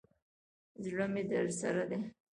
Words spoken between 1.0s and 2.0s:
مي درسره دی.